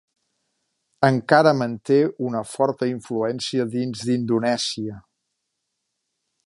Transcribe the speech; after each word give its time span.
Encara 1.07 1.51
manté 1.59 1.97
una 2.29 2.41
forta 2.53 2.89
influència 2.93 3.69
dins 3.75 4.05
d'Indonèsia. 4.09 5.01